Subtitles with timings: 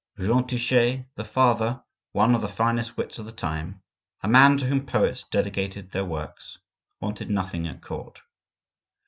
[0.19, 3.83] Jean Touchet, the father, one of the finest wits of the time,
[4.23, 6.57] a man to whom poets dedicated their works,
[6.99, 8.23] wanted nothing at court.